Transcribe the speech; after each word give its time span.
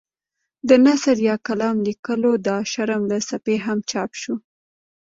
د 0.67 0.69
نثر 0.85 1.17
یا 1.29 1.35
کالم 1.45 1.77
لیکلو 1.87 2.31
دا 2.47 2.57
شرم 2.71 3.01
له 3.11 3.17
سپي 3.29 3.55
هم 3.65 3.79
چاپ 3.89 4.11
شو. 4.21 4.35